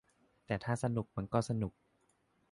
[0.45, 1.73] แต่ถ้าสนุกมันก็สนุก